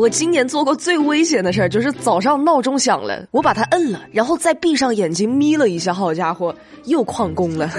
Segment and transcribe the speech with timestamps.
[0.00, 6.54] 我今年做过最危险的事儿，就是早上闹钟响了，我把它摁了，然后再闭上眼睛眯了一下，好家伙，
[6.86, 7.70] 又旷工了。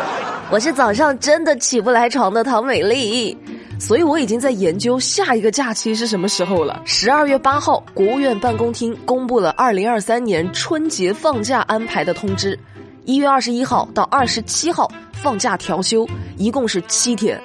[0.50, 3.36] 我是早上真的起不来床的唐美丽，
[3.78, 6.80] 所以我已经在研究下一个假期是什么时候了。
[6.86, 12.58] 十二月八号，国务院办公厅公布了二零二三年春节放假安排的通知，
[13.04, 16.08] 一月二十一号到二十七号放假调休，
[16.38, 17.38] 一共是七天。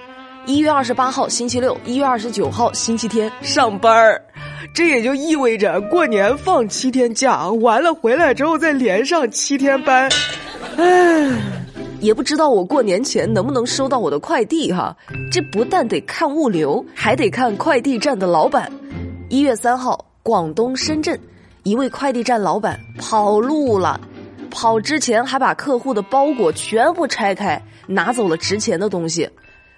[0.48, 4.22] 一月二十八号星期六，一月二十九号星期天上班儿，
[4.74, 10.10] 这也就意味着过年放七天假，完了回来之后再连上七天班，
[10.78, 11.30] 唉，
[12.00, 14.96] 也不知道我过年前能不能收到我的快递哈。
[15.32, 18.72] 这不但得看物流，还得看快递站的老板。
[19.30, 21.18] 一月三号，广东深圳
[21.62, 24.02] 一位快递站老板跑路了，
[24.50, 29.30] 跑之前还把客户的包裹全部拆开，拿走了值钱的东西。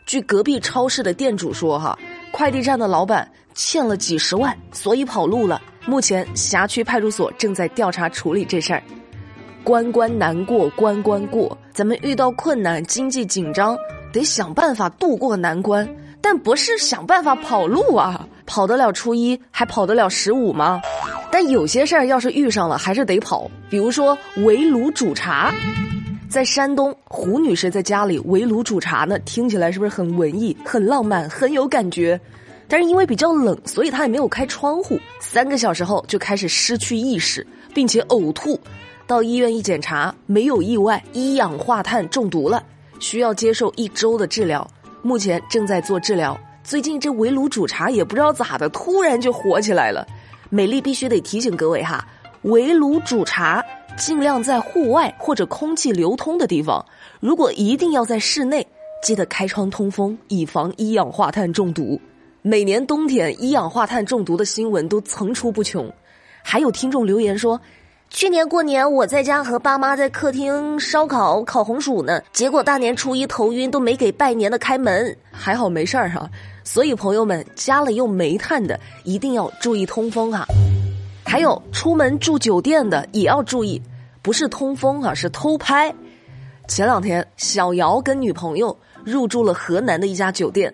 [0.06, 1.98] 据隔壁超市的店主说，哈，
[2.32, 5.62] 快递站的老板欠了几十万，所以跑路了。
[5.86, 8.84] 目前辖区派出所正在调查处理这事儿。
[9.64, 13.78] 关关难过关关过，咱们遇到困难、经济紧张，
[14.12, 15.88] 得想办法度过难关，
[16.22, 18.28] 但不是想办法跑路啊！
[18.46, 20.82] 跑得了初一，还跑得了十五吗？
[21.32, 23.50] 但有些事儿要是遇上了，还是得跑。
[23.70, 25.54] 比如说围炉煮茶。
[26.34, 32.20] 在山东，胡女士在家里围炉煮茶呢，听起来是不是很文艺、很浪漫、很有感觉？
[32.68, 35.00] 但是因为比较冷，所以她也没有开窗户。
[35.20, 38.60] 三个小时后就开始失去意识，并且呕吐。
[39.06, 42.64] 到医院一检查，没有意外，一氧化碳中毒了，
[43.00, 44.68] 需要接受一周的治疗。
[45.04, 46.36] 目前正在做治疗。
[46.64, 50.04] 最近这围炉煮茶也不知道咋的，突然就火起来了。
[50.50, 52.04] 美丽必须得提醒各位哈，
[52.42, 53.64] 围炉煮茶。
[53.98, 56.84] 尽量在户外或者空气流通的地方。
[57.20, 58.66] 如果一定要在室内，
[59.02, 62.00] 记得开窗通风，以防一氧化碳中毒。
[62.42, 65.90] 每年冬天一氧化碳中毒的新闻都层出不穷。
[66.42, 67.60] 还有听众留言说，
[68.10, 76.30] 去年过年我在家和爸妈在客厅烧烤烤红薯呢，结果大年初一头晕都没给拜年的开门，还好没事儿哈。
[76.66, 80.46] 所以朋友们，家里用煤炭的一定要注意通风哈。
[81.24, 83.82] 还有出门住酒店的也要注意，
[84.22, 85.94] 不是通风啊，是偷拍。
[86.68, 90.74] 前两天，小姚跟女朋友入住了河南的一家酒店，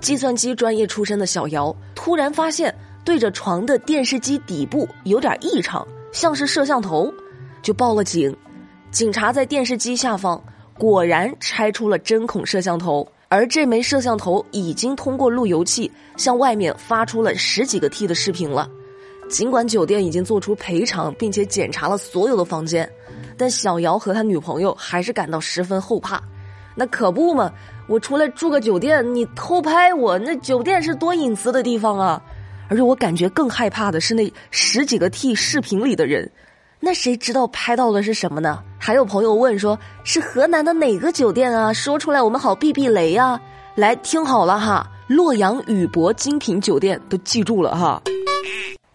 [0.00, 2.74] 计算机专业出身的小姚突然发现
[3.04, 7.12] 对着床的电视机底部有点异常，像是摄像头，
[7.62, 8.34] 就报了警。
[8.90, 10.42] 警察在电视机下方
[10.78, 18.70] 果然拆出了针孔摄像头，而这枚摄像头已经通过路由器向外面发出了十几个 T 的视频了。
[19.28, 22.88] 尽管酒店已经做出赔偿，并且检查了所有的房间，
[23.36, 26.22] 但小姚和他女朋友还是感到十分后怕。
[26.74, 27.50] 那可不嘛，
[27.88, 32.22] 我出来住个酒店，你偷拍我，那酒店是多隐私的地方啊！
[32.68, 36.30] 而且我感觉更害怕的是那十几个 T 视频里的人，
[36.78, 38.62] 那谁知道拍到的是什么呢？
[38.78, 41.72] 还有朋友问说，是河南的哪个酒店啊？
[41.72, 43.40] 说出来我们好避避雷呀！
[43.74, 48.02] 来听好了哈，洛阳宇博精品酒店都记住了哈。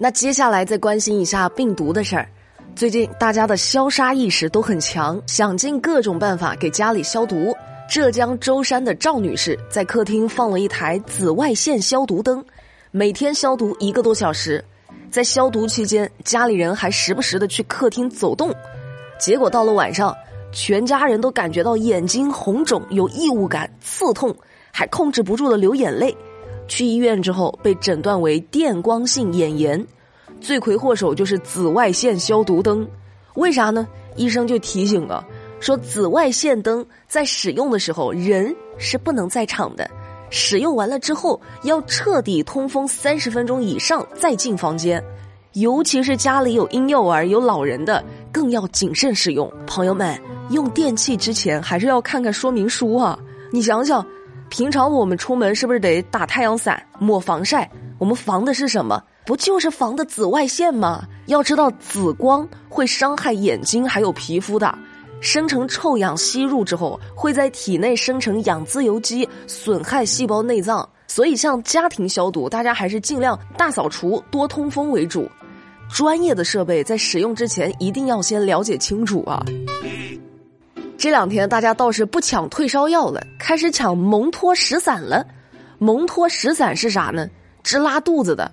[0.03, 2.27] 那接下来再关心一下病毒的事儿。
[2.75, 7.55] 最近大家的消杀意识都很强，想尽各种办法给家里消毒。
[7.87, 12.43] 浙江舟山的赵女士在客厅放了一台紫外线消毒灯，
[12.89, 14.65] 每天消毒一个多小时。
[15.11, 18.51] 在消毒期间，家里人还时不时的去客厅走动。
[19.19, 20.15] 结果到了晚上，
[20.51, 24.35] 全家人都感觉到眼睛红肿、有异物感、刺痛，
[24.71, 26.17] 还控制不住的流眼泪。
[26.67, 29.85] 去医院之后被诊断为电光性眼炎，
[30.39, 32.87] 罪魁祸首就是紫外线消毒灯。
[33.35, 33.87] 为啥呢？
[34.15, 35.25] 医生就提醒了，
[35.59, 39.89] 说紫外线灯在使用的时候人是不能在场的，
[40.29, 45.01] 使用完了之后要彻底通风三十分钟以上再进房间，
[45.53, 49.51] 尤其是家里有婴幼儿、有老人的，更要谨慎使用。
[49.65, 53.17] 朋友们，用电器之前还是要看看说明书啊！
[53.51, 54.05] 你想想。
[54.51, 57.71] 平常我们出门是不是得打太阳伞、抹防晒？
[57.97, 59.01] 我们防的是什么？
[59.25, 61.07] 不就是防的紫外线吗？
[61.27, 64.77] 要知道，紫光会伤害眼睛还有皮肤的，
[65.21, 70.87] 生成臭氧吸入之后，会在体内生成氧自由基，损害细胞内脏。
[71.07, 75.31] 所以，像家庭消毒，大家还是尽量大扫除、多通风为主。
[75.89, 79.41] 专业的设备在使用之前，一定要先了解清楚啊。
[81.01, 85.25] 这两天大家倒是不抢退烧药了，开始抢蒙脱石散了。
[85.79, 87.27] 蒙脱石散是啥呢？
[87.63, 88.51] 治拉肚子的。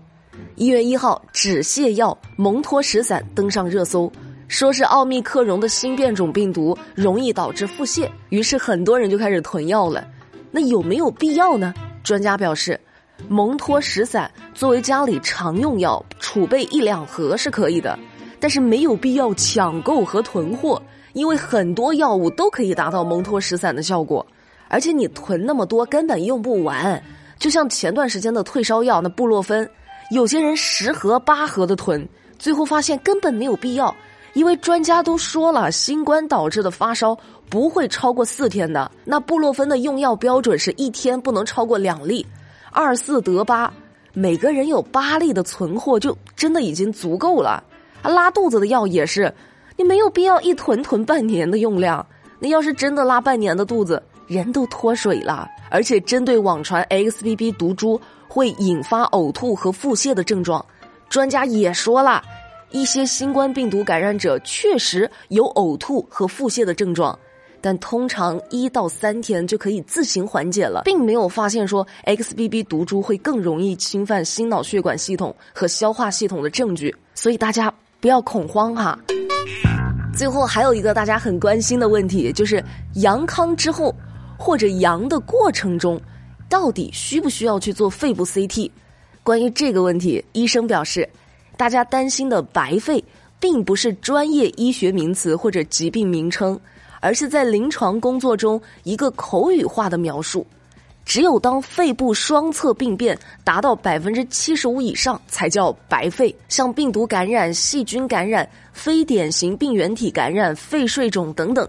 [0.55, 4.11] 一月一号，止泻药蒙脱石散登上热搜，
[4.49, 10.09] 说是奥密克戎的新变种病毒容易导致腹泻，于是很多人就开始囤药了。
[10.51, 11.75] 那有没有必要呢？
[12.03, 12.81] 专家表示，
[13.29, 17.99] 蒙脱石散作为家里常用药，储备一两盒是可以的，
[18.41, 20.81] 但是没有必要抢购和囤货，
[21.13, 24.25] 因为很多药物都可以达到蒙脱石散的效果，
[24.69, 27.03] 而且你囤那么多根本用不完。
[27.39, 29.69] 就像前段时间的退烧药那布洛芬，
[30.11, 32.09] 有些人十盒八盒的囤，
[32.39, 33.95] 最后发现根本没有必要，
[34.33, 37.17] 因为专家都说了，新冠导致的发烧
[37.49, 38.91] 不会超过四天的。
[39.05, 42.27] 那布洛芬的用药标准是一天不能超过两粒，
[42.73, 43.73] 二四得八，
[44.13, 47.63] 每个人有八粒的存货就真的已经足够了。
[48.03, 49.33] 啊，拉肚子的药也是，
[49.77, 52.05] 你没有必要一囤囤半年的用量。
[52.39, 55.49] 那要是真的拉半年的肚子，人都脱水了。
[55.71, 60.65] 而且针对网传 XBB 毒株会引发呕吐和腹泻的症状，
[61.09, 62.23] 专家也说了，
[62.71, 67.19] 一些新冠病毒感染者确实有呕吐和腹泻的症状，
[67.61, 78.99] 但通常一到三天就可以自行缓解了，并没有发现说 XBB 毒株会更容易侵犯心脑血管系统和消化系统的证据，所以大家不要恐慌哈。
[80.17, 82.63] 最后还有一个大家很关心的问题，就是
[82.95, 83.95] 阳康之后。
[84.41, 86.01] 或者阳的过程中，
[86.49, 88.71] 到底需不需要去做肺部 CT？
[89.25, 91.07] 关于这个问题，医生表示，
[91.57, 93.03] 大家担心的白肺
[93.41, 96.57] 并不是专业医学名词或者疾病名称，
[97.01, 100.47] 而是在临床工作中一个口语化的描述。
[101.09, 106.33] 只有当肺部双侧病变达到百分之七十五以上，才叫白肺。
[106.51, 111.67] 像病毒感染、细菌感染、非典型病原体感染、肺水肿等等。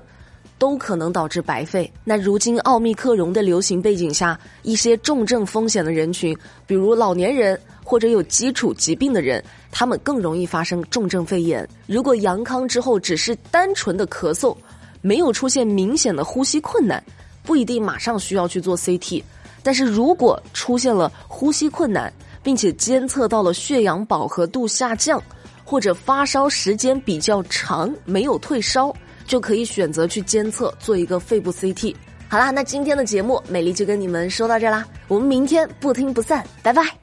[0.58, 1.90] 都可能导致白肺。
[2.04, 6.38] 那如今奥密克戎的流行背景下，一些重症风险的人群，
[6.68, 11.66] 比如老年人或者有基础疾病的人，他们更容易发生重症肺炎。
[11.88, 14.54] 如果阳康之后只是单纯的咳嗽，
[15.00, 17.02] 没有出现明显的呼吸困难，
[17.50, 19.24] 不一定马上需要去做 CT。
[19.64, 22.14] 但是如果出现了呼吸困难，
[22.44, 25.20] 并且监测到了血氧饱和度下降，
[25.66, 28.96] 或者发烧时间比较长没有退烧。
[29.26, 31.96] 就可以选择去监测做一个肺部 CT。
[32.28, 37.00] 好啦，那今天的节目美丽就跟你们说到这啦，我们明天不听不散，拜拜。